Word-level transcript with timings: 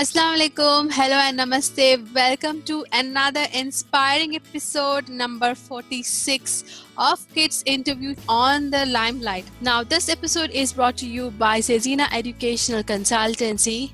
Assalamu 0.00 0.36
alaikum. 0.36 0.90
Hello 0.90 1.16
and 1.22 1.38
namaste. 1.38 2.14
Welcome 2.14 2.62
to 2.62 2.86
another 2.94 3.44
inspiring 3.52 4.34
episode 4.36 5.10
number 5.10 5.54
46 5.54 6.84
of 6.96 7.26
Kids 7.34 7.62
Interview 7.66 8.14
on 8.26 8.70
the 8.70 8.86
Limelight. 8.86 9.44
Now, 9.60 9.82
this 9.84 10.08
episode 10.08 10.50
is 10.50 10.72
brought 10.72 10.96
to 10.98 11.06
you 11.06 11.30
by 11.32 11.58
Cezina 11.60 12.08
Educational 12.10 12.82
Consultancy. 12.82 13.90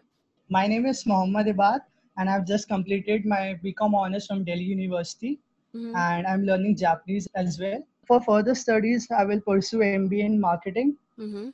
My 0.48 0.66
name 0.66 0.86
is 0.86 1.06
Mohammad 1.06 1.46
Ebad, 1.46 1.80
and 2.18 2.28
I've 2.28 2.46
just 2.46 2.68
completed 2.68 3.24
my 3.24 3.58
BCom 3.64 3.94
honors 3.94 4.26
from 4.26 4.44
Delhi 4.44 4.64
University, 4.64 5.38
mm-hmm. 5.74 5.94
and 5.96 6.26
I'm 6.26 6.44
learning 6.44 6.76
Japanese 6.76 7.28
as 7.34 7.58
well 7.60 7.82
for 8.06 8.20
further 8.20 8.54
studies, 8.54 9.08
I 9.10 9.24
will 9.24 9.40
pursue 9.40 9.78
MBA 9.78 10.24
in 10.24 10.40
marketing. 10.40 10.96
Mm-hmm. 11.18 11.50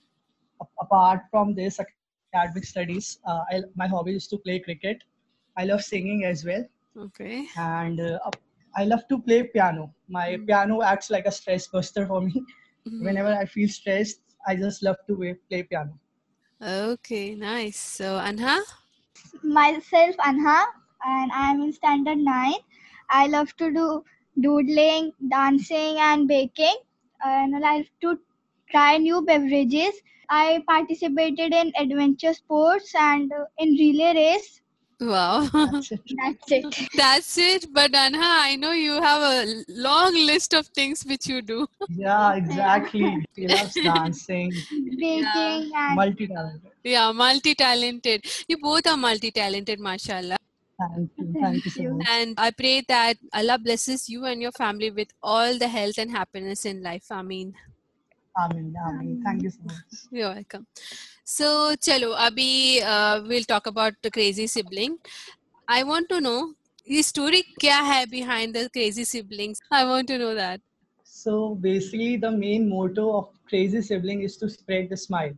Apart 0.80 1.22
from 1.30 1.54
this 1.54 1.80
academic 1.80 2.64
studies, 2.64 3.18
uh, 3.26 3.40
my 3.76 3.86
hobby 3.86 4.16
is 4.16 4.26
to 4.28 4.38
play 4.38 4.58
cricket. 4.58 5.02
I 5.56 5.64
love 5.64 5.82
singing 5.82 6.24
as 6.24 6.44
well. 6.44 6.64
Okay. 6.96 7.46
And 7.56 8.00
uh, 8.00 8.18
I 8.76 8.84
love 8.84 9.06
to 9.08 9.18
play 9.20 9.44
piano. 9.44 9.94
My 10.08 10.30
mm-hmm. 10.30 10.46
piano 10.46 10.82
acts 10.82 11.10
like 11.10 11.26
a 11.26 11.32
stress 11.32 11.66
buster 11.66 12.06
for 12.06 12.20
me. 12.20 12.32
Mm-hmm. 12.86 13.04
Whenever 13.04 13.34
I 13.34 13.44
feel 13.44 13.68
stressed, 13.68 14.20
I 14.46 14.56
just 14.56 14.82
love 14.82 14.96
to 15.06 15.36
play 15.48 15.62
piano. 15.62 15.98
Okay, 16.62 17.34
nice. 17.34 17.78
So, 17.78 18.18
Anha? 18.18 18.60
Myself, 19.42 20.16
Anha, 20.16 20.64
and 21.04 21.30
I'm 21.32 21.62
in 21.62 21.72
standard 21.72 22.18
9. 22.18 22.54
I 23.10 23.26
love 23.26 23.56
to 23.56 23.72
do 23.72 24.04
doodling, 24.40 25.12
dancing, 25.28 25.98
and 25.98 26.28
baking. 26.28 26.76
And 27.24 27.56
I 27.56 27.78
love 27.78 27.86
to 28.02 28.18
try 28.70 28.96
new 28.98 29.22
beverages. 29.22 30.00
I 30.28 30.62
participated 30.68 31.52
in 31.52 31.72
adventure 31.78 32.34
sports 32.34 32.94
and 32.94 33.32
uh, 33.32 33.44
in 33.58 33.70
relay 33.70 34.14
race. 34.14 34.60
Wow. 35.00 35.48
That's 35.52 35.92
it. 35.92 36.00
That's 36.16 36.52
it. 36.52 36.88
That's 36.94 37.38
it. 37.38 37.66
But 37.72 37.92
Anha, 37.92 38.20
I 38.20 38.56
know 38.56 38.72
you 38.72 39.00
have 39.00 39.22
a 39.22 39.64
long 39.68 40.14
list 40.14 40.52
of 40.52 40.66
things 40.68 41.02
which 41.04 41.26
you 41.26 41.40
do. 41.40 41.66
Yeah, 41.88 42.34
exactly. 42.34 43.24
She 43.34 43.48
loves 43.48 43.74
dancing, 43.82 44.52
baking, 44.70 45.24
yeah. 45.24 45.86
and 45.88 45.96
multi 45.96 46.26
talented. 46.26 46.70
Yeah, 46.84 47.12
multi 47.12 47.54
talented. 47.54 48.24
You 48.46 48.58
both 48.58 48.86
are 48.86 48.96
multi 48.96 49.30
talented, 49.30 49.80
mashallah. 49.80 50.36
Thank 50.78 51.10
you. 51.16 51.34
Thank 51.40 51.64
you 51.64 51.70
so 51.70 51.82
much. 51.94 52.06
And 52.10 52.34
I 52.38 52.50
pray 52.50 52.82
that 52.88 53.16
Allah 53.32 53.58
blesses 53.58 54.08
you 54.08 54.26
and 54.26 54.42
your 54.42 54.52
family 54.52 54.90
with 54.90 55.08
all 55.22 55.58
the 55.58 55.68
health 55.68 55.98
and 55.98 56.10
happiness 56.10 56.66
in 56.66 56.82
life. 56.82 57.04
Ameen. 57.10 57.54
Amen. 58.38 58.74
Amen. 58.86 59.22
Thank 59.24 59.42
you 59.42 59.50
so 59.50 59.60
much. 59.64 59.76
You're 60.10 60.28
welcome. 60.28 60.66
So, 61.24 61.74
chalo, 61.76 62.16
abhi 62.16 62.82
uh, 62.82 63.22
we'll 63.26 63.44
talk 63.44 63.66
about 63.66 63.94
the 64.02 64.10
crazy 64.10 64.46
sibling. 64.46 64.98
I 65.68 65.82
want 65.84 66.08
to 66.10 66.20
know 66.20 66.54
the 66.86 67.02
story 67.02 67.44
kya 67.60 67.78
hai 67.90 68.04
behind 68.06 68.54
the 68.54 68.68
crazy 68.70 69.04
siblings. 69.04 69.60
I 69.70 69.84
want 69.84 70.08
to 70.08 70.18
know 70.18 70.34
that. 70.34 70.60
So 71.04 71.54
basically, 71.54 72.16
the 72.16 72.30
main 72.30 72.68
motto 72.68 73.16
of 73.16 73.30
crazy 73.48 73.82
sibling 73.82 74.22
is 74.22 74.36
to 74.38 74.48
spread 74.48 74.90
the 74.90 74.96
smile. 74.96 75.32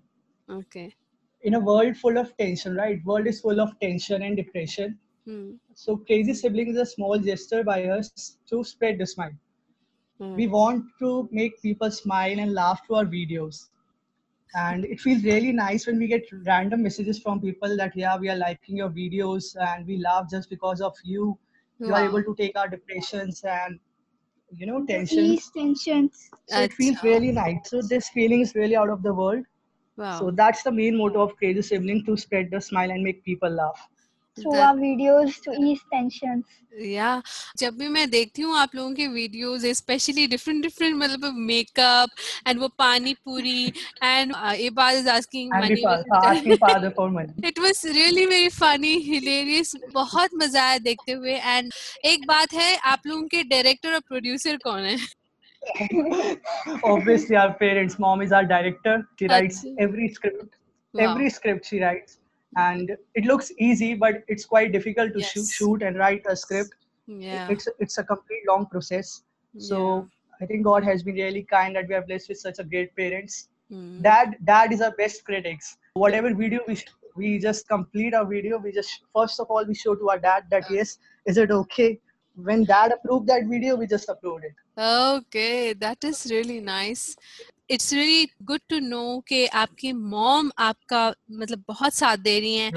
Okay. 0.48 0.94
In 1.42 1.54
a 1.54 1.60
world 1.60 1.97
full 1.97 2.19
of 2.19 2.36
tension, 2.36 2.76
right? 2.76 3.04
World 3.04 3.26
is 3.26 3.41
full 3.41 3.60
of 3.60 3.78
tension 3.81 4.22
and 4.22 4.36
depression 4.36 4.98
Hmm. 5.26 5.52
So 5.75 5.97
Crazy 5.97 6.34
Sibling 6.34 6.69
is 6.69 6.76
a 6.76 6.86
small 6.86 7.19
gesture 7.19 7.62
by 7.62 7.84
us 7.84 8.36
to 8.48 8.64
spread 8.64 8.98
the 8.98 9.06
smile. 9.06 9.32
Hmm. 10.22 10.37
We 10.37 10.47
want 10.47 10.84
to 11.00 11.28
make 11.33 11.60
people 11.62 11.91
smile 11.91 12.38
and 12.38 12.55
laugh 12.55 12.87
through 12.87 12.97
our 12.97 13.05
videos. 13.05 13.69
And 14.55 14.84
it 14.84 15.00
feels 15.00 15.25
really 15.25 15.53
nice 15.53 15.87
when 15.87 15.99
we 15.99 16.06
get 16.06 16.25
random 16.47 16.83
messages 16.83 17.19
from 17.19 17.41
people 17.41 17.77
that, 17.77 17.97
yeah, 17.97 18.16
we 18.19 18.28
are 18.28 18.37
liking 18.37 18.77
your 18.77 18.91
videos 18.91 19.56
and 19.61 19.87
we 19.87 19.97
laugh 19.99 20.31
just 20.31 20.50
because 20.50 20.81
of 20.81 20.94
you. 21.05 21.38
Wow. 21.78 21.88
You 21.88 21.94
are 21.94 22.05
able 22.05 22.22
to 22.22 22.34
take 22.37 22.56
our 22.56 22.69
depressions 22.69 23.43
and, 23.44 23.81
you 24.56 24.66
know, 24.66 24.84
tensions. 24.84 25.50
tensions. 25.50 26.31
So 26.47 26.61
it 26.61 26.72
feels 26.75 27.03
really 27.03 27.32
nice. 27.32 27.71
So 27.71 27.81
this 27.82 28.11
feeling 28.11 28.43
is 28.43 28.55
really 28.55 28.77
out 28.77 28.91
of 28.91 29.03
the 29.03 29.15
world. 29.15 29.44
Wow. 29.97 30.19
So 30.19 30.31
that's 30.31 30.62
the 30.62 30.72
main 30.72 30.99
motto 30.99 31.22
of 31.22 31.37
Crazy 31.37 31.62
Sibling 31.62 32.05
to 32.06 32.16
spread 32.16 32.50
the 32.50 32.61
smile 32.61 32.91
and 32.91 33.03
make 33.03 33.25
people 33.25 33.50
laugh. 33.50 33.88
जब 37.59 37.76
भी 37.78 37.88
मैं 37.88 38.09
देखती 38.10 38.43
हूँ 38.43 38.56
आप 38.59 38.75
लोगों 38.75 38.93
के 38.94 39.06
videos 39.06 39.66
specially 39.72 40.26
different 40.26 40.62
different 40.62 40.97
मतलब 40.97 41.34
makeup 41.38 42.10
and 42.48 42.60
वो 42.60 42.69
pani 42.78 43.15
puri 43.25 43.66
and 44.03 44.32
it 47.44 47.59
was 47.59 47.88
really 47.88 48.26
very 48.26 48.48
funny 48.48 48.94
hilarious 49.09 49.75
बहुत 49.94 50.31
मज़ा 50.34 50.62
आया 50.62 50.78
देखते 50.78 51.12
हुए 51.12 51.34
एंड 51.34 51.72
एक 52.04 52.26
बात 52.28 52.54
है 52.54 52.76
आप 52.93 53.06
लोगों 53.06 53.26
के 53.28 53.43
डायरेक्टर 53.50 53.93
और 53.93 54.00
प्रोड्यूसर 54.09 54.56
कौन 54.64 54.81
है 54.81 54.97
Obviously, 56.84 57.37
our 57.37 57.54
parents, 57.54 57.97
mom 57.97 58.22
is 58.22 58.32
our 58.32 58.44
director. 58.44 58.94
She 59.19 59.28
writes 59.28 59.59
अच्छा। 59.59 59.76
every 59.78 60.09
script. 60.09 60.56
Wow. 60.94 61.04
Every 61.04 61.31
script 61.31 61.66
she 61.66 61.81
writes. 61.81 62.19
And 62.56 62.96
it 63.14 63.24
looks 63.24 63.50
easy 63.58 63.94
but 63.94 64.22
it's 64.28 64.44
quite 64.44 64.72
difficult 64.72 65.12
to 65.12 65.20
yes. 65.20 65.32
shoot, 65.32 65.46
shoot 65.48 65.82
and 65.82 65.96
write 65.96 66.24
a 66.28 66.37
script. 66.37 66.75
Yeah. 67.06 67.49
It's 67.49 67.69
it's 67.78 67.99
a 67.99 68.04
complete 68.04 68.43
long 68.49 68.66
process. 68.66 69.22
So 69.58 69.78
yeah. 69.78 70.44
i 70.44 70.46
think 70.46 70.64
god 70.64 70.84
has 70.84 71.02
been 71.02 71.14
really 71.14 71.43
kind 71.43 71.76
that 71.76 71.88
we 71.88 71.94
are 71.94 72.02
blessed 72.02 72.28
with 72.28 72.38
such 72.38 72.58
a 72.58 72.64
great 72.64 72.94
parents. 72.96 73.49
Mm. 73.72 74.02
dad 74.02 74.37
dad 74.44 74.72
is 74.72 74.81
our 74.82 74.93
best 74.93 75.25
critics. 75.25 75.76
Whatever 75.94 76.34
video 76.34 76.60
we 76.69 76.78
we 77.16 77.38
just 77.38 77.69
complete 77.69 78.14
our 78.14 78.25
video 78.25 78.58
we 78.58 78.72
just 78.72 79.00
first 79.14 79.40
of 79.40 79.46
all 79.50 79.64
we 79.64 79.75
show 79.75 79.94
to 79.94 80.10
our 80.10 80.19
dad 80.19 80.44
that 80.50 80.70
yes 80.70 80.98
is 81.26 81.38
it 81.38 81.50
okay? 81.50 81.98
When 82.34 82.64
dad 82.64 82.93
approved 82.93 83.26
that 83.28 83.44
video 83.46 83.76
we 83.76 83.87
just 83.87 84.08
upload 84.08 84.44
it. 84.44 84.55
Okay 84.78 85.72
that 85.75 86.05
is 86.05 86.26
really 86.31 86.60
nice 86.60 87.16
it's 87.69 87.94
really 87.94 88.27
good 88.50 88.59
to 88.69 88.80
know 88.80 89.19
कि 89.27 89.45
आपकी 89.62 89.92
mom 89.94 90.51
आपका 90.65 91.01
मतलब 91.31 91.63
बहुत 91.68 91.94
साथ 91.94 92.18
दे 92.27 92.39
रही 92.39 92.56
हैं 92.56 92.71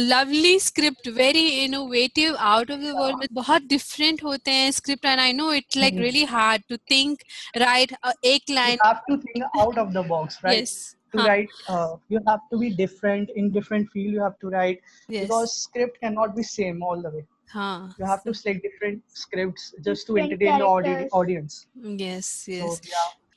lovely 0.00 0.58
script 0.60 1.08
very 1.16 1.46
innovative 1.64 2.36
out 2.52 2.70
of 2.70 2.78
the 2.78 2.92
world 2.98 3.18
में 3.18 3.26
बहुत 3.32 3.62
डिफरेंट 3.72 4.22
होते 4.24 4.50
हैं 4.50 4.70
script 4.78 5.04
and 5.04 5.20
I 5.20 5.32
no 5.32 5.52
it's 5.52 5.76
like 5.76 5.98
really 5.98 6.24
hard 6.36 6.62
to 6.68 6.76
think 6.90 7.22
right 7.56 7.96
एक 8.34 8.50
line 8.50 8.78
have 8.86 9.02
to 9.08 9.16
think 9.16 9.44
out 9.60 9.78
of 9.78 9.92
the 9.92 10.06
box 10.08 10.40
right 10.44 10.68
to 11.12 11.18
Huh. 11.18 11.26
write 11.26 11.48
uh, 11.68 11.96
you 12.08 12.20
have 12.26 12.42
to 12.50 12.58
be 12.58 12.68
different 12.70 13.30
in 13.40 13.50
different 13.50 13.88
field 13.94 14.12
you 14.16 14.20
have 14.22 14.34
to 14.42 14.50
write 14.50 14.82
yes 15.08 15.24
because 15.24 15.54
script 15.62 15.96
cannot 16.00 16.36
be 16.36 16.44
same 16.48 16.84
all 16.88 17.02
the 17.06 17.10
way 17.14 17.22
हाँ। 17.49 17.95
You 18.01 18.07
have 18.07 18.17
to 18.25 18.33
select 18.33 18.63
different 18.63 19.01
scripts 19.15 19.71
just 19.79 20.07
to 20.07 20.17
entertain 20.17 20.57
the 20.57 21.09
audience 21.13 21.65
yes 22.01 22.45
yes 22.49 22.81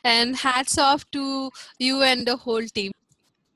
and 0.04 0.36
hats 0.36 0.78
off 0.78 1.04
to 1.12 1.50
you 1.80 2.02
and 2.02 2.26
the 2.26 2.38
whole 2.46 2.68
team 2.68 2.92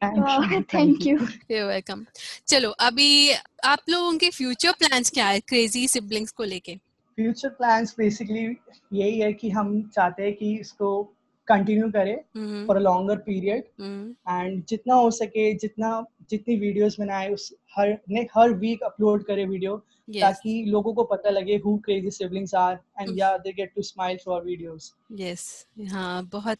thank 0.02 1.06
you 1.06 1.18
you 1.50 1.66
welcome 1.66 2.04
चलो 2.48 2.70
अभी 2.70 3.32
आप 3.64 3.78
लोगों 3.88 4.18
के 4.18 4.30
future 4.30 4.72
plans 4.72 5.10
क्या 5.10 5.26
है? 5.26 5.40
Crazy 5.40 5.88
siblings 5.88 6.32
को 6.32 6.44
लेके। 6.44 6.74
फ्यूचर 7.18 7.48
प्लान्स 7.48 7.94
बेसिकली 7.98 8.44
यही 8.92 9.20
है 9.20 9.32
कि 9.32 9.50
हम 9.50 9.90
चाहते 9.94 10.22
हैं 10.22 10.34
कि 10.34 10.54
इसको 10.58 11.14
कंटिन्यू 11.52 11.90
करें 11.90 12.66
for 12.66 12.76
a 12.76 12.80
longer 12.80 13.16
period 13.28 13.64
and 13.80 14.62
जितना 14.68 14.94
हो 14.94 15.10
सके 15.20 15.52
जितना 15.56 15.94
जितनी 16.30 16.56
वीडियोस 16.56 16.98
बनाए 17.00 17.28
उस 17.30 17.52
हर 17.78 17.96
ने 18.10 18.26
हर 18.36 18.52
वीक 18.58 18.82
अपलोड 18.82 19.24
करे 19.24 19.44
वीडियो 19.46 19.82
yes. 20.08 20.20
ताकि 20.22 20.64
लोगों 20.68 20.92
को 20.94 21.04
पता 21.04 21.30
लगे 21.30 21.56
who 21.64 21.76
crazy 21.84 22.10
siblings 22.10 22.54
are 22.54 22.78
and 23.00 23.18
yeah 23.18 23.36
they 23.38 23.52
get 23.52 23.72
to 23.74 23.82
smile 23.82 24.16
for 24.24 24.34
our 24.34 24.44
videos 24.46 24.92
yes 25.20 25.44
हाँ 25.90 26.24
बहुत 26.32 26.58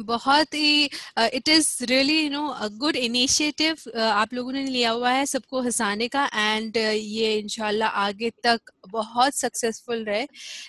बहुत 0.00 0.54
ही 0.54 0.84
it 0.84 1.48
is 1.48 1.68
really 1.84 2.20
you 2.20 2.30
know 2.30 2.46
a 2.46 2.68
good 2.78 2.96
initiative 2.96 3.90
आप 3.98 4.34
लोगों 4.34 4.52
ने 4.52 4.64
लिया 4.66 4.90
हुआ 4.90 5.10
है 5.10 5.26
सबको 5.26 5.60
हंसाने 5.60 6.08
का 6.08 6.24
एंड 6.34 6.72
uh, 6.72 6.92
ये 6.94 7.34
इंशाल्लाह 7.38 7.88
आगे 8.06 8.30
तक 8.44 8.72
बहुत 8.88 9.34
सक्सेसफुल 9.34 10.04
रहे. 10.04 10.26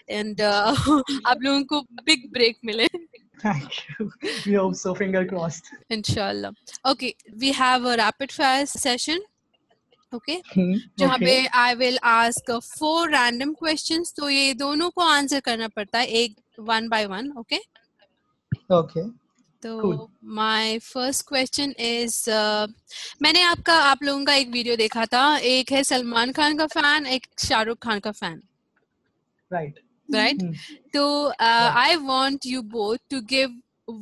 एंड 0.09 0.41
uh, 0.41 1.03
आप 1.27 1.37
लोगों 1.41 1.63
को 1.63 1.81
बिग 2.03 2.31
ब्रेक 2.31 2.57
मिले. 2.65 2.87
Thank 3.45 3.69
you 3.91 4.05
we 4.47 4.53
hope 4.53 4.73
so 4.75 4.93
finger 4.93 5.23
crossed 5.27 5.93
इंशाल्लाह 5.93 6.91
okay 6.91 7.13
we 7.37 7.51
have 7.51 7.89
a 7.91 7.95
rapid 7.95 8.31
fire 8.31 8.65
session 8.65 9.23
okay 10.13 10.41
जहाँ 10.57 11.17
पे 11.17 11.35
I 11.57 11.75
will 11.75 11.97
ask 12.09 12.51
four 12.51 13.09
random 13.11 13.53
questions 13.53 14.13
तो 14.17 14.29
ये 14.29 14.53
दोनों 14.53 14.89
को 14.89 15.01
आंसर 15.01 15.39
करना 15.39 15.67
पड़ता 15.67 15.99
है 15.99 16.07
एक 16.21 16.35
one 16.59 16.89
by 16.89 17.05
one 17.05 17.31
okay 17.39 17.59
okay 18.71 19.03
तो. 19.63 20.09
माय 20.37 20.77
फ़र्स्ट 20.79 21.25
क्वेश्चन 21.27 21.73
इज़ 21.79 22.15
मैंने 23.21 23.41
आपका 23.41 23.73
आप 23.81 24.03
लोगों 24.03 24.23
का 24.25 24.33
एक 24.35 24.49
वीडियो 24.51 24.75
देखा 24.75 25.05
था। 25.05 25.25
एक 25.37 25.71
है 25.71 25.83
सलमान 25.83 26.31
खान 26.31 26.57
का 26.57 26.65
फ़ैन 26.67 27.05
एक 27.07 27.27
शाहरुख 27.39 27.77
खान 27.83 27.99
का 27.99 28.11
फ़ैन 28.11 28.41
राइट 29.51 29.79
राइट 30.09 30.41
तो 30.94 31.05
I 31.39 31.95
want 32.05 32.45
you 32.45 32.61
both 32.77 32.97
to 33.11 33.21
give 33.35 33.59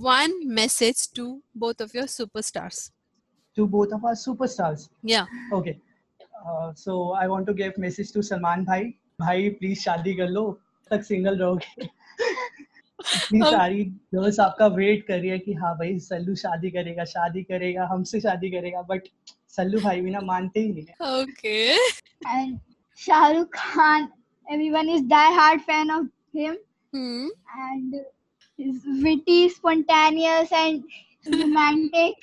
one 0.07 0.33
message 0.57 1.00
to 1.18 1.24
both 1.62 1.80
of 1.83 1.94
your 1.98 2.03
superstars 2.15 2.81
to 3.57 3.63
both 3.75 3.94
of 3.98 4.03
our 4.09 4.18
superstars 4.24 4.83
yeah 5.12 5.31
okay 5.57 5.74
uh, 6.42 6.68
so 6.81 6.98
i 7.21 7.24
want 7.31 7.48
to 7.51 7.56
give 7.62 7.80
message 7.86 8.12
to 8.18 8.24
salman 8.27 8.68
bhai 8.68 8.83
भाई 9.21 9.50
please 9.62 9.80
शादी 9.80 10.13
कर 10.18 10.30
लो 10.30 10.44
तक 10.92 11.03
single 11.03 11.38
रहोगे 11.39 11.83
इतनी 11.83 13.39
Okay. 13.39 13.51
सारी 13.51 13.83
girls 14.13 14.39
आपका 14.39 14.68
wait 14.77 15.06
कर 15.07 15.19
रही 15.19 15.30
है 15.30 15.38
कि 15.39 15.53
हाँ 15.62 15.74
भाई 15.77 15.98
सल्लू 16.00 16.36
शादी 16.42 16.71
करेगा 16.71 17.06
शादी 17.12 17.44
करेगा 17.44 17.86
हमसे 17.92 18.19
शादी 18.21 18.50
करेगा 18.51 18.81
बट 18.89 19.07
सल्लू 19.56 19.80
भाई 19.81 20.01
बिना 20.01 20.19
मानते 20.31 20.59
ही 20.59 20.74
नहीं 20.74 20.86
है 20.86 20.95
And 22.33 22.59
Shah 23.00 23.24
Rukh 23.36 23.51
Khan, 23.51 24.09
everyone 24.53 24.89
is 24.89 25.01
die-hard 25.01 25.62
fan 25.62 25.89
of 25.89 26.07
him. 26.33 26.57
Hmm. 26.94 27.27
and 27.57 27.94
he's 28.59 28.81
witty 29.03 29.50
spontaneous 29.50 30.51
and 30.51 30.83
romantic. 31.25 32.15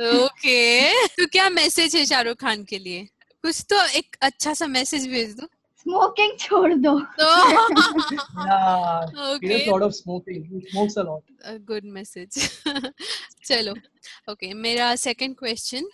Okay. 0.00 0.92
तो 1.18 1.26
क्या 1.32 1.48
मैसेज 1.50 1.96
है 1.96 2.04
शाहरुख 2.04 2.36
खान 2.40 2.64
के 2.64 2.78
लिए? 2.78 3.04
कुछ 3.44 3.64
तो 3.70 3.84
एक 3.98 4.16
अच्छा 4.22 4.54
सा 4.54 4.66
मैसेज 4.66 5.06
भेज 5.08 5.34
दो। 5.40 5.46
स्मोकिंग 5.82 6.38
छोड़ 6.38 6.74
दो। 6.74 6.98
तो 7.20 7.28
गुड 11.70 11.84
मैसेज 11.84 12.38
चलो. 13.44 13.74
ओके 14.30 14.52
मेरा 14.54 14.94
second 14.96 15.36
question 15.38 15.88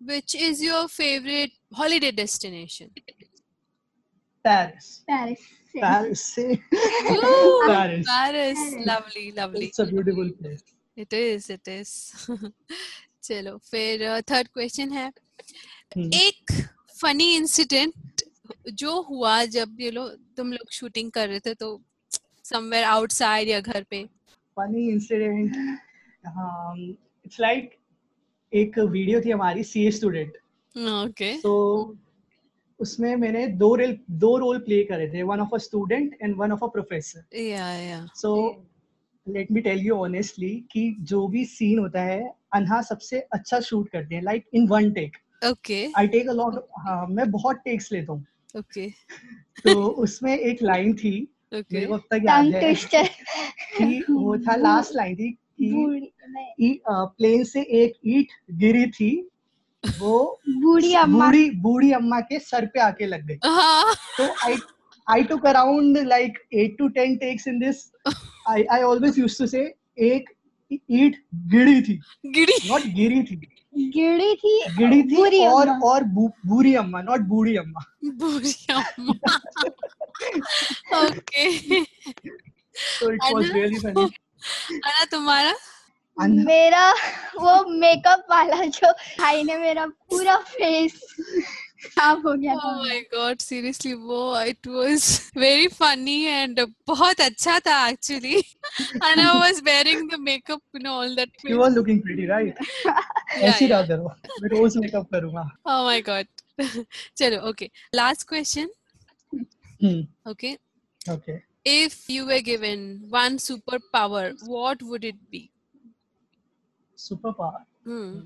which 0.00 0.36
is 0.36 0.64
your 0.64 0.86
favourite 0.86 1.52
holiday 1.78 2.12
destination 2.12 2.90
Paris. 4.44 5.02
Paris. 5.08 5.42
Paris. 5.74 6.34
Paris. 8.06 8.58
Lovely, 8.86 9.32
lovely. 9.32 9.66
It's 9.66 9.78
a 9.78 9.86
beautiful 9.86 10.30
place. 10.40 10.62
It 10.96 11.12
is, 11.12 11.50
it 11.50 11.66
is. 11.68 11.90
चलो 13.24 13.56
फिर 13.70 14.02
थर्ड 14.30 14.48
क्वेश्चन 14.54 14.90
है 14.92 15.06
एक 15.96 16.52
फनी 17.00 17.28
इंसिडेंट 17.36 18.22
जो 18.80 19.00
हुआ 19.02 19.44
जब 19.54 19.80
ये 19.80 19.90
लो, 19.90 20.06
तुम 20.36 20.52
लोग 20.52 20.70
शूटिंग 20.72 21.10
कर 21.12 21.28
रहे 21.28 21.40
थे 21.46 21.54
तो 21.62 21.68
समवेयर 22.50 22.84
आउटसाइड 22.84 23.48
या 23.48 23.60
घर 23.60 23.82
पे 23.90 24.04
फनी 24.58 24.88
इंसिडेंट 24.90 25.56
इट्स 27.26 27.40
लाइक 27.40 27.70
एक 28.52 28.78
वीडियो 28.78 29.20
थी 29.24 29.30
हमारी 29.30 29.64
सीए 29.64 29.90
स्टूडेंट 30.00 30.36
ओके 30.76 31.32
तो 31.42 31.54
उसमें 32.80 33.16
मैंने 33.16 33.46
दो 33.46 33.74
रोल 33.74 33.98
दो 34.10 34.38
रोल 34.38 34.58
प्ले 34.58 34.84
करे 34.84 35.08
थे 35.08 35.22
one 35.22 35.40
of 35.40 35.54
a 35.54 35.58
student 35.58 36.16
and 36.22 36.36
one 36.36 36.52
of 36.52 36.64
a 36.64 36.66
professor 36.66 37.38
yeah 37.38 37.72
yeah 37.72 38.06
so 38.14 38.62
let 39.28 39.50
me 39.52 39.60
tell 39.60 39.80
you 39.80 39.94
honestly 39.94 40.64
कि 40.70 40.96
जो 41.00 41.28
भी 41.28 41.44
सीन 41.44 41.78
होता 41.78 42.02
है 42.02 42.34
अनहा 42.52 42.82
सबसे 42.82 43.20
अच्छा 43.20 43.60
शूट 43.60 43.88
करते 43.88 44.14
हैं 44.14 44.22
like 44.22 44.44
in 44.54 44.68
one 44.68 44.92
take 44.92 45.16
okay 45.46 45.92
I 45.96 46.06
take 46.06 46.28
a 46.28 46.32
lot 46.32 46.66
हाँ 46.78 47.06
मैं 47.06 47.30
बहुत 47.30 47.56
टेक्स 47.56 47.92
लेता 47.92 48.12
हूँ। 48.12 48.26
ओके 48.58 48.88
तो 49.64 49.84
उसमें 49.86 50.38
एक 50.38 50.62
लाइन 50.62 50.94
थी 50.94 51.28
ओके 51.54 51.74
मेरे 51.74 51.86
को 51.86 51.94
अब 51.94 52.00
तक 52.00 52.20
याद 52.24 52.54
है 52.54 52.74
कि 52.74 54.04
वो 54.10 54.38
था 54.38 54.56
लास्ट 54.56 54.96
लाइन 54.96 55.16
थी 55.16 55.38
कि 55.62 56.80
प्लेन 56.86 57.44
से 57.44 57.62
एक 57.62 57.92
ईट 58.06 58.28
गिरी 58.50 58.86
थी 58.86 59.30
वो 59.98 60.40
बूढ़ी 60.48 60.92
अम्मा 60.94 61.24
बूढ़ी 61.24 61.50
बूढ़ी 61.62 61.90
अम्मा 61.92 62.20
के 62.20 62.38
सर 62.40 62.66
पे 62.66 62.80
आके 62.80 63.06
लग 63.06 63.26
गई। 63.26 63.38
हाँ। 63.44 63.94
तो 64.18 64.28
I 64.44 64.56
I 65.06 65.24
took 65.30 65.46
around 65.46 65.98
like 66.08 66.38
eight 66.54 66.76
to 66.78 66.88
ten 66.98 67.16
takes 67.16 67.48
in 67.48 67.58
this 67.58 67.84
I 68.48 68.64
I 68.72 68.82
always 68.82 69.18
used 69.18 69.38
to 69.38 69.46
say 69.46 69.62
एक 70.10 70.30
ईट 70.72 71.22
गिड़ी 71.50 71.80
थी। 71.82 72.00
गिड़ी 72.26 72.56
नॉट 72.68 72.82
गिरी 72.94 73.22
थी। 73.22 73.36
गिड़ी 73.94 74.34
थी 74.36 74.60
गिड़ी 74.76 75.02
थी 75.02 75.16
बूरी 75.16 75.44
और 75.46 75.68
अम्मा. 75.68 75.88
और 75.88 76.04
बूढ़ी 76.46 76.74
अम्मा 76.74 77.00
नॉट 77.02 77.20
बूढ़ी 77.28 77.56
अम्मा। 77.56 77.84
बूढ़ी 78.04 78.54
अम्मा। 78.74 79.36
ओके 81.00 81.48
तो 81.80 83.12
इट 83.12 83.20
वाज 83.34 83.50
रियली 83.52 83.78
फनी 83.78 84.04
अरे 84.76 85.04
तुम्हारा 85.10 85.54
मेरा 86.18 86.92
वो 87.40 87.64
मेकअप 87.70 88.26
वाला 88.30 88.64
जो 88.64 88.92
भाई 88.92 89.42
ने 89.42 89.56
मेरा 89.56 89.86
पूरा 89.86 90.36
फेस 90.36 91.00
हो 92.26 92.32
गया 92.32 92.54
वो 93.94 94.42
it 94.42 94.66
was 94.66 95.20
very 95.36 95.68
funny 95.68 96.22
and 96.24 96.60
बहुत 96.86 97.20
अच्छा 97.20 97.58
था 97.58 97.88
एक्चुअली 97.88 98.34
एंड 98.36 99.20
रोज 99.20 99.60
मेकअप 100.20 100.60
करूँगा 105.12 105.50
चलो 107.16 107.48
okay 107.48 107.70
last 107.94 108.28
question 108.28 108.68
if 111.66 112.12
you 112.12 112.24
were 112.26 112.40
one 113.10 113.36
super 113.36 113.78
power 113.92 114.34
what 114.44 114.82
would 114.82 115.04
it 115.04 115.14
be 115.14 115.50
superpower 116.96 117.64
Hmm. 117.84 118.20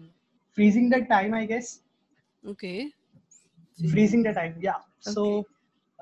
freezing 0.53 0.89
the 0.91 1.01
time 1.07 1.35
I 1.35 1.47
guess 1.47 1.81
Okay. 2.45 2.93
freezing 3.91 4.23
the 4.23 4.33
time 4.33 4.57
yeah 4.61 4.81
so 5.01 5.47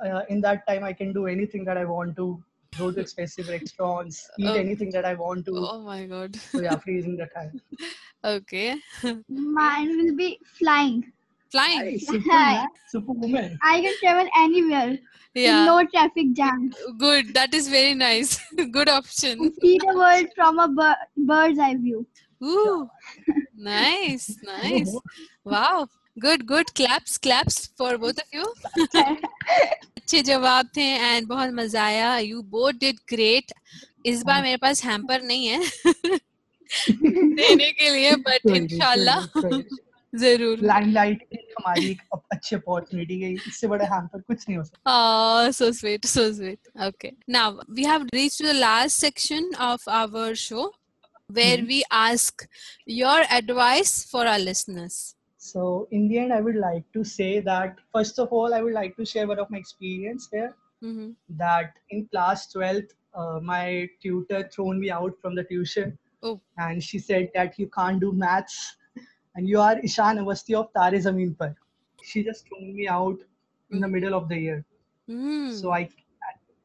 uh, 0.05 0.23
in 0.29 0.41
that 0.41 0.67
time 0.69 0.85
i 0.85 0.93
can 0.93 1.13
do 1.13 1.27
anything 1.27 1.65
that 1.65 1.77
i 1.77 1.85
want 1.85 2.17
to 2.17 2.27
go 2.79 2.91
to 2.91 3.01
expensive 3.01 3.49
restaurants 3.49 4.19
eat 4.39 4.49
Oh. 4.55 4.59
anything 4.65 4.91
that 4.97 5.05
i 5.05 5.15
want 5.15 5.45
to 5.47 5.57
Oh 5.67 5.81
my 5.83 6.07
god. 6.07 6.37
so 6.55 6.61
yeah 6.61 6.77
freezing 6.87 7.17
the 7.17 7.27
time 7.37 7.53
Okay. 8.25 8.77
mine 9.29 9.97
will 9.97 10.17
be 10.17 10.41
flying 10.59 11.13
Flying. 11.51 11.81
Hey, 11.81 11.99
superman 11.99 12.69
superwoman 12.89 13.59
I 13.63 13.81
can 13.83 13.95
travel 14.03 14.29
anywhere 14.37 14.99
Yeah. 15.35 15.65
no 15.67 15.85
traffic 15.87 16.33
jam. 16.33 16.75
Good. 16.99 17.35
That 17.35 17.55
is 17.55 17.69
very 17.69 17.95
nice. 17.95 18.39
Good 18.71 18.89
option. 18.89 19.53
see 19.61 19.79
the 19.79 19.93
world 19.95 20.27
from 20.35 20.59
a 20.59 20.69
bir- 20.69 21.07
bird's 21.31 21.59
eye 21.59 21.75
view 21.77 22.07
Ooh. 22.43 22.89
Nice. 23.57 24.37
Nice. 24.43 24.95
Wow. 25.45 25.89
Good, 26.19 26.47
good. 26.47 26.75
Claps, 26.75 27.19
claps 27.19 27.67
for 27.77 27.99
both 27.99 28.19
of 28.19 28.29
you. 28.33 28.47
अच्छे 30.07 30.21
जवाब 30.23 30.69
थे 30.77 30.83
and 30.83 31.27
बहुत 31.29 31.51
मज़ा 31.55 31.85
आया 31.85 32.17
you 32.19 32.43
both 32.51 32.73
did 32.81 32.97
great 33.09 33.53
इस 34.07 34.23
बार 34.27 34.43
मेरे 34.43 34.57
पास 34.65 34.85
hamper 34.85 35.23
नहीं 35.23 35.47
है 35.47 35.61
देने 36.91 37.71
के 37.73 37.91
लिए 37.95 38.15
बट 38.29 38.41
कोई 38.47 39.63
ज़रूर 40.13 40.59
लाइमलाइट 40.63 41.27
हमारी 41.59 41.91
एक 41.91 42.03
अच्छी 42.33 42.57
अपॉर्चुनिटी 42.57 43.19
गई 43.21 43.35
इससे 43.49 43.67
बड़ा 43.69 43.85
हैम्पर 43.95 44.21
कुछ 44.21 44.45
नहीं 44.49 44.59
हो 44.59 44.65
सकता 44.65 44.93
Oh, 44.95 45.51
so 45.59 45.71
sweet, 45.81 46.07
so 46.13 46.25
sweet. 46.33 46.61
Okay. 46.89 47.13
Now 47.39 47.47
we 47.79 47.85
have 47.93 48.07
reached 48.19 48.39
to 48.39 48.47
the 48.53 48.59
last 48.61 49.05
section 49.07 49.51
of 49.71 49.89
our 50.01 50.35
show 50.47 50.67
where 51.29 51.59
Mhm. 51.59 51.67
we 51.67 51.83
ask 51.91 52.49
your 52.87 53.23
advice 53.31 54.05
for 54.05 54.27
our 54.27 54.39
listeners. 54.39 55.15
So 55.39 55.89
in 55.91 56.09
the 56.09 56.19
end, 56.19 56.33
I 56.33 56.41
would 56.41 56.57
like 56.57 56.85
to 56.93 57.05
say 57.05 57.41
that 57.41 57.77
first 57.93 58.19
of 58.19 58.33
all, 58.33 58.55
I 58.55 58.63
would 58.63 58.73
like 58.73 58.97
to 58.97 59.05
share 59.05 59.27
one 59.27 59.39
of 59.39 59.51
my 59.51 59.59
experience 59.59 60.29
here. 60.33 60.55
Mm-hmm. 60.83 61.11
That 61.39 61.75
in 61.91 62.07
class 62.09 62.53
12th, 62.53 62.95
uh, 63.15 63.41
my 63.43 63.89
tutor 64.03 64.49
thrown 64.55 64.81
me 64.81 64.91
out 64.91 65.15
from 65.21 65.35
the 65.35 65.45
tuition, 65.45 65.99
Oh. 66.23 66.41
and 66.59 66.83
she 66.83 66.99
said 66.99 67.31
that 67.35 67.59
you 67.59 67.69
can't 67.69 68.01
do 68.01 68.13
maths, 68.13 68.77
and 69.35 69.49
you 69.49 69.61
are 69.61 69.77
Ishaan 69.77 70.19
Awasthi 70.25 70.55
of 70.55 70.73
Taare 70.73 71.01
Zameen 71.07 71.37
Par. 71.39 71.55
She 72.03 72.23
just 72.25 72.47
thrown 72.49 72.75
me 72.75 72.89
out 72.89 73.19
in 73.71 73.81
the 73.81 73.89
middle 73.89 74.15
of 74.15 74.29
the 74.29 74.39
year. 74.39 74.65
Mm. 75.09 75.53
So 75.61 75.73
I, 75.73 75.89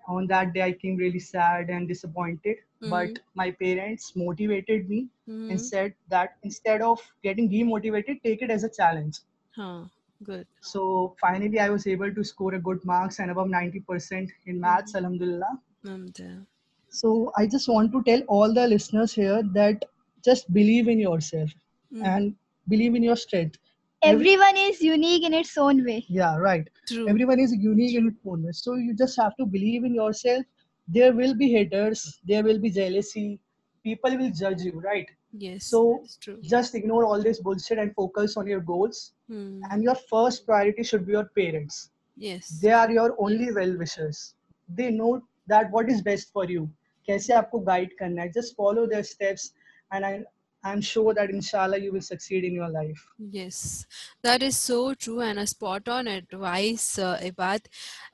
on 0.07 0.27
that 0.27 0.53
day, 0.53 0.61
I 0.63 0.71
came 0.73 0.97
really 0.97 1.19
sad 1.19 1.69
and 1.69 1.87
disappointed. 1.87 2.57
But 2.89 3.19
my 3.35 3.51
parents 3.51 4.13
motivated 4.15 4.89
me 4.89 5.07
Mhm. 5.27 5.49
and 5.51 5.59
said 5.61 5.93
that 6.09 6.37
instead 6.43 6.81
of 6.81 6.99
getting 7.23 7.49
demotivated, 7.49 8.21
take 8.23 8.41
it 8.41 8.49
as 8.51 8.63
a 8.63 8.69
challenge. 8.69 9.19
Huh. 9.55 9.85
Good. 10.23 10.47
So 10.61 11.15
finally, 11.19 11.59
I 11.59 11.69
was 11.69 11.87
able 11.87 12.13
to 12.13 12.23
score 12.23 12.53
a 12.55 12.59
good 12.59 12.83
marks 12.85 13.19
and 13.19 13.31
above 13.31 13.49
90% 13.49 14.31
in 14.45 14.59
maths, 14.59 14.95
alhamdulillah. 14.95 15.59
Um, 15.85 16.07
the- 16.15 16.45
So 16.89 17.31
I 17.37 17.47
just 17.47 17.67
want 17.67 17.91
to 17.93 18.03
tell 18.03 18.21
all 18.27 18.53
the 18.53 18.67
listeners 18.67 19.13
here 19.13 19.41
that 19.53 19.85
just 20.23 20.51
believe 20.53 20.87
in 20.87 20.99
yourself 20.99 21.49
Mm. 21.93 22.05
and 22.05 22.35
believe 22.67 22.95
in 22.95 23.03
your 23.03 23.15
strength. 23.15 23.57
Every- 24.03 24.31
Everyone 24.31 24.57
is 24.57 24.81
unique 24.81 25.23
in 25.23 25.33
its 25.33 25.57
own 25.57 25.83
way. 25.85 26.05
yeah, 26.09 26.35
right. 26.37 26.67
True. 26.87 27.07
Everyone 27.09 27.39
is 27.39 27.53
unique 27.53 27.95
in 27.95 28.07
its 28.07 28.19
own 28.25 28.43
way. 28.43 28.51
So 28.51 28.75
you 28.75 28.93
just 28.95 29.17
have 29.19 29.35
to 29.37 29.45
believe 29.45 29.83
in 29.83 29.93
yourself 29.95 30.45
There 30.90 31.12
will 31.12 31.34
be 31.34 31.52
haters, 31.52 32.20
there 32.24 32.42
will 32.44 32.58
be 32.60 32.70
jealousy, 32.70 33.40
people 33.82 34.16
will 34.16 34.30
judge 34.30 34.62
you, 34.62 34.80
right? 34.80 35.08
yes. 35.32 35.66
so 35.66 35.98
that's 36.00 36.16
true. 36.16 36.38
Just 36.42 36.74
ignore 36.74 37.04
all 37.04 37.22
this 37.22 37.40
bullshit 37.40 37.78
and 37.78 37.94
focus 37.94 38.36
on 38.36 38.46
your 38.46 38.60
goals. 38.60 39.12
Hmm. 39.28 39.60
And 39.70 39.82
your 39.82 39.96
first 40.10 40.46
priority 40.46 40.82
should 40.82 41.06
be 41.06 41.12
your 41.12 41.30
parents. 41.36 41.90
Yes. 42.16 42.48
they 42.62 42.72
are 42.72 42.90
your 42.90 43.14
only 43.18 43.52
well 43.52 43.76
wishers 43.76 44.34
they 44.68 44.90
know 44.90 45.22
that 45.46 45.70
what 45.70 45.90
is 45.90 46.00
best 46.02 46.32
for 46.32 46.44
you 46.46 46.68
कैसे 47.08 47.32
आपको 47.34 47.64
guide 47.66 47.90
करना 48.00 48.22
है 48.22 48.32
just 48.36 48.56
follow 48.56 48.86
their 48.92 49.02
steps 49.08 49.52
and 49.92 50.06
I 50.06 50.24
I'm 50.63 50.81
sure 50.81 51.13
that 51.13 51.29
inshallah 51.29 51.77
you 51.79 51.91
will 51.91 52.01
succeed 52.01 52.43
in 52.43 52.53
your 52.53 52.69
life 52.69 53.07
Yes, 53.19 53.85
that 54.23 54.41
is 54.41 54.57
so 54.57 54.93
true 54.95 55.21
and 55.21 55.37
a 55.39 55.45
spot 55.47 55.87
on 55.87 56.07
advice, 56.07 56.97
uh, 56.97 57.17
Ebad. 57.21 57.67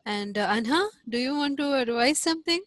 And 0.05 0.37
uh, 0.37 0.47
Anha, 0.49 0.89
do 1.07 1.17
you 1.17 1.33
want 1.35 1.57
to 1.57 1.73
advise 1.75 2.19
something? 2.19 2.61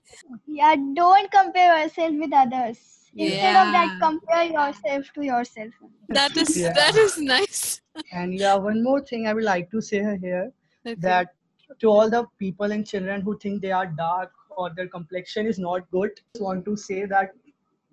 Yeah, 0.46 0.75
don't 0.94 1.30
compare 1.30 1.82
yourself 1.82 2.14
with 2.14 2.32
others. 2.32 2.78
Instead 3.16 3.56
of 3.56 3.72
that, 3.72 3.90
compare 4.00 4.44
yourself 4.44 5.06
to 5.14 5.22
yourself. 5.22 5.72
That 6.08 6.37
is 6.37 6.56
Yeah. 6.56 6.72
that 6.75 6.96
is 6.96 7.18
nice. 7.18 7.80
and 8.12 8.34
yeah 8.34 8.54
one 8.56 8.82
more 8.84 9.00
thing 9.08 9.26
I 9.28 9.32
would 9.38 9.44
like 9.44 9.70
to 9.72 9.80
say 9.88 9.99
here 10.25 10.52
Okay. 10.87 10.96
that 11.06 11.34
to 11.80 11.88
all 11.88 12.10
the 12.14 12.25
people 12.38 12.72
and 12.76 12.87
children 12.92 13.20
who 13.20 13.38
think 13.38 13.62
they 13.62 13.72
are 13.80 13.87
dark 13.87 14.32
or 14.50 14.70
their 14.78 14.88
complexion 14.88 15.46
is 15.52 15.58
not 15.58 15.90
good 15.96 16.10
just 16.34 16.42
want 16.46 16.64
to 16.70 16.76
say 16.76 17.04
that 17.12 17.34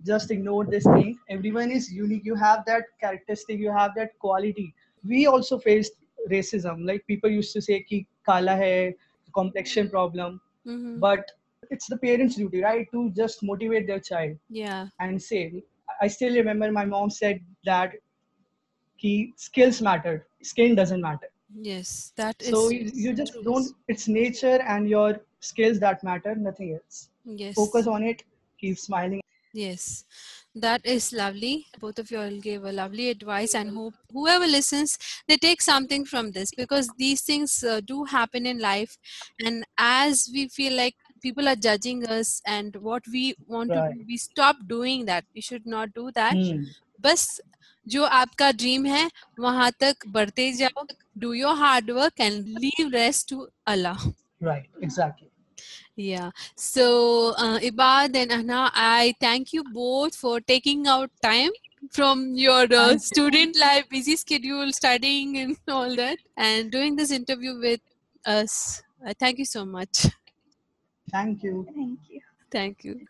just 0.06 0.32
ignore 0.32 0.66
this 0.66 0.84
thing. 0.84 1.18
Everyone 1.30 1.72
is 1.72 1.92
unique. 1.92 2.26
You 2.26 2.36
have 2.36 2.64
that 2.66 2.84
characteristic 3.02 3.60
you 3.60 3.72
have 3.72 3.92
that 3.96 4.18
quality. 4.20 4.74
We 5.04 5.26
also 5.28 5.58
faced 5.58 5.94
racism. 6.30 6.86
Like 6.86 7.06
people 7.08 7.30
used 7.30 7.54
to 7.54 7.62
say 7.62 7.82
ki 7.84 8.06
kala 8.26 8.56
hai 8.56 8.96
complexion 9.34 9.90
problem. 9.90 10.42
Mhm. 10.68 11.00
but 11.00 11.32
it's 11.76 11.88
the 11.92 11.98
parents 11.98 12.36
duty 12.36 12.62
right 12.62 12.88
to 12.92 13.10
just 13.20 13.44
motivate 13.50 13.88
their 13.88 14.00
child 14.08 14.36
yeah. 14.50 14.88
and 15.00 15.22
say 15.28 15.64
i 16.06 16.08
still 16.16 16.34
remember 16.36 16.70
my 16.78 16.84
mom 16.86 17.10
said 17.18 17.40
that 17.70 17.94
ki 19.02 19.34
skills 19.36 19.82
matter 19.82 20.26
skin 20.42 20.76
doesn't 20.76 21.02
matter. 21.02 21.30
Yes, 21.62 22.12
that 22.18 22.42
so 22.42 22.70
you, 22.70 22.92
you 22.94 23.14
just 23.14 23.34
don't 23.44 23.68
it's 23.88 24.08
nature 24.08 24.60
and 24.74 24.90
your 24.90 25.20
skills 25.40 25.80
that 25.80 26.04
matter 26.04 26.36
nothing 26.36 26.74
else. 26.74 27.10
Yes. 27.26 27.56
focus 27.56 27.88
on 27.88 28.04
it 28.04 28.24
keep 28.60 28.78
smiling 28.78 29.22
Yes, 29.55 30.05
that 30.55 30.81
is 30.87 31.13
lovely. 31.13 31.67
Both 31.79 31.99
of 31.99 32.11
you 32.11 32.19
all 32.21 32.39
gave 32.41 32.65
a 32.65 32.73
lovely 32.73 33.09
advice, 33.11 33.55
and 33.55 33.71
hope 33.71 33.95
whoever 34.11 34.47
listens 34.47 34.97
they 35.29 35.37
take 35.37 35.61
something 35.61 36.07
from 36.07 36.31
this 36.33 36.53
because 36.53 36.89
these 36.95 37.21
things 37.23 37.63
uh, 37.63 37.81
do 37.83 38.05
happen 38.05 38.47
in 38.47 38.59
life. 38.61 38.97
And 39.45 39.65
as 39.77 40.31
we 40.33 40.49
feel 40.49 40.73
like 40.75 40.95
people 41.23 41.49
are 41.49 41.57
judging 41.57 42.07
us 42.07 42.41
and 42.47 42.75
what 42.77 43.03
we 43.13 43.35
want 43.47 43.75
to 43.75 43.81
Right. 43.81 43.93
do, 43.93 44.05
we 44.09 44.17
stop 44.17 44.57
doing 44.67 45.05
that. 45.07 45.25
We 45.35 45.43
should 45.43 45.67
not 45.67 45.93
do 45.95 46.11
that. 46.13 46.39
Hmm. 46.39 46.65
बस 47.03 47.41
जो 47.93 48.05
आपका 48.17 48.51
dream 48.63 48.85
है 48.87 49.11
वहां 49.41 49.71
तक 49.81 50.07
बढ़ते 50.17 50.51
जाओ 50.59 50.85
do 51.25 51.33
your 51.35 51.55
hard 51.63 51.91
work 51.91 52.21
and 52.21 52.47
leave 52.65 52.89
rest 52.95 53.29
to 53.31 53.47
Allah 53.75 54.05
right 54.41 54.69
exactly 54.83 55.26
Yeah. 55.96 56.32
So, 56.56 57.34
uh, 57.38 57.60
Ebad 57.60 58.16
and 58.16 58.32
Anha, 58.32 58.72
I 58.74 59.14
thank 59.20 59.54
you 59.54 59.64
both 59.64 60.16
for 60.16 60.40
taking 60.40 60.88
out 60.88 61.10
time 61.22 61.52
from 61.92 62.36
your 62.36 62.68
uh, 62.74 62.98
student 62.98 63.58
life, 63.58 63.90
busy 63.90 64.16
schedule, 64.16 64.72
studying, 64.72 65.38
and 65.38 65.58
all 65.68 65.96
that, 65.96 66.18
and 66.36 66.72
doing 66.72 66.96
this 66.96 67.12
interview 67.12 67.60
with 67.60 67.82
us. 68.26 68.82
Uh, 69.06 69.14
thank 69.20 69.38
you 69.40 69.46
so 69.46 69.66
much. 69.66 70.08
thank 71.12 71.44
you 71.44 71.66
Thank 71.74 72.00
you. 72.10 72.22
Thank 72.52 72.84
you. 72.84 73.06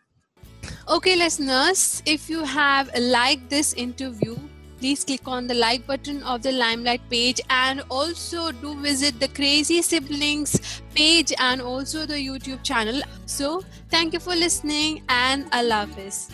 Okay, 0.88 1.16
listeners, 1.16 2.02
if 2.06 2.30
you 2.30 2.44
have 2.44 2.90
liked 2.98 3.48
this 3.50 3.74
interview, 3.74 4.36
please 4.78 5.04
click 5.04 5.26
on 5.26 5.46
the 5.46 5.54
like 5.54 5.86
button 5.86 6.22
of 6.22 6.42
the 6.42 6.52
Limelight 6.52 7.00
page 7.10 7.40
and 7.50 7.82
also 7.90 8.52
do 8.52 8.74
visit 8.80 9.18
the 9.20 9.28
Crazy 9.28 9.82
Siblings 9.82 10.82
page 10.94 11.32
and 11.38 11.60
also 11.60 12.06
the 12.06 12.14
YouTube 12.14 12.62
channel. 12.62 13.02
So, 13.26 13.62
thank 13.88 14.12
you 14.12 14.20
for 14.20 14.34
listening 14.34 15.02
and 15.08 15.46
Allah 15.52 15.86
Hafiz. 15.86 16.30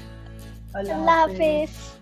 Allah. 0.75 1.29
Hafiz. 1.29 1.94